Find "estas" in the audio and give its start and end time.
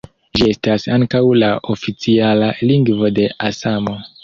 0.53-0.85